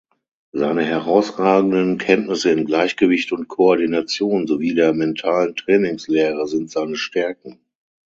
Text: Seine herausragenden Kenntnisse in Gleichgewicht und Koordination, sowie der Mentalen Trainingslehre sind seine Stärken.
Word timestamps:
Seine 0.51 0.83
herausragenden 0.83 1.99
Kenntnisse 1.99 2.49
in 2.49 2.65
Gleichgewicht 2.65 3.31
und 3.33 3.47
Koordination, 3.47 4.47
sowie 4.47 4.73
der 4.73 4.93
Mentalen 4.93 5.55
Trainingslehre 5.55 6.47
sind 6.47 6.71
seine 6.71 6.95
Stärken. 6.95 7.59